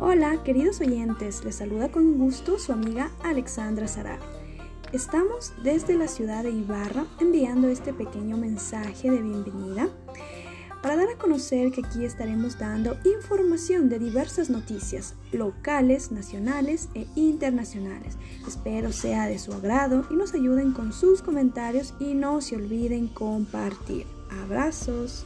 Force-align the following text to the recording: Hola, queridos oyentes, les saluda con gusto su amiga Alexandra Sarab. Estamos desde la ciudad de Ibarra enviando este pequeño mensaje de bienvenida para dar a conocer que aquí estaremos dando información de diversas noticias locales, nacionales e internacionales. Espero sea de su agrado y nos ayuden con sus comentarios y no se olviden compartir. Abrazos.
Hola, 0.00 0.42
queridos 0.42 0.80
oyentes, 0.80 1.44
les 1.44 1.54
saluda 1.54 1.88
con 1.88 2.18
gusto 2.18 2.58
su 2.58 2.72
amiga 2.72 3.12
Alexandra 3.22 3.86
Sarab. 3.86 4.18
Estamos 4.92 5.52
desde 5.62 5.96
la 5.96 6.08
ciudad 6.08 6.42
de 6.42 6.50
Ibarra 6.50 7.06
enviando 7.20 7.68
este 7.68 7.92
pequeño 7.92 8.36
mensaje 8.36 9.08
de 9.08 9.22
bienvenida 9.22 9.88
para 10.82 10.96
dar 10.96 11.10
a 11.10 11.16
conocer 11.16 11.70
que 11.70 11.82
aquí 11.86 12.04
estaremos 12.04 12.58
dando 12.58 12.96
información 13.04 13.88
de 13.88 14.00
diversas 14.00 14.50
noticias 14.50 15.14
locales, 15.30 16.10
nacionales 16.10 16.88
e 16.94 17.06
internacionales. 17.14 18.18
Espero 18.48 18.90
sea 18.90 19.28
de 19.28 19.38
su 19.38 19.52
agrado 19.52 20.06
y 20.10 20.14
nos 20.14 20.34
ayuden 20.34 20.72
con 20.72 20.92
sus 20.92 21.22
comentarios 21.22 21.94
y 22.00 22.14
no 22.14 22.40
se 22.40 22.56
olviden 22.56 23.06
compartir. 23.06 24.06
Abrazos. 24.42 25.24